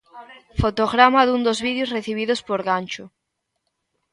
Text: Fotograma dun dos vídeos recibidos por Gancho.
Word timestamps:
Fotograma 0.61 1.21
dun 1.27 1.41
dos 1.47 1.59
vídeos 1.67 1.91
recibidos 1.97 2.39
por 2.47 2.59
Gancho. 2.67 3.05